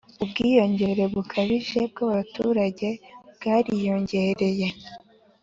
ubwiyongere 0.23 1.03
bukabije 1.13 1.79
bw'abaturage 1.91 2.89
bwariyongereye 3.35 4.67